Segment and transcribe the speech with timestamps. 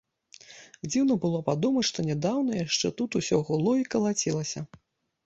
[0.91, 4.65] Дзіўна было падумаць, што нядаўна яшчэ тут усё гуло і калацілася.